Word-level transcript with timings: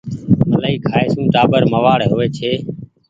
ملآئي 0.51 0.77
کآئي 0.87 1.07
سون 1.13 1.25
ٽآٻر 1.33 1.61
موآڙ 1.71 1.99
هووي 2.09 2.27
ڇي 2.37 2.51